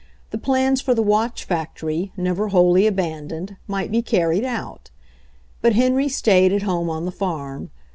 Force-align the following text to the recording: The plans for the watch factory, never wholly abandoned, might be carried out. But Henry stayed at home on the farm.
The 0.31 0.39
plans 0.39 0.81
for 0.81 0.95
the 0.95 1.03
watch 1.03 1.43
factory, 1.43 2.11
never 2.17 2.47
wholly 2.47 2.87
abandoned, 2.87 3.57
might 3.67 3.91
be 3.91 4.01
carried 4.01 4.43
out. 4.43 4.89
But 5.61 5.73
Henry 5.73 6.07
stayed 6.09 6.51
at 6.51 6.63
home 6.63 6.89
on 6.89 7.05
the 7.05 7.11
farm. 7.11 7.69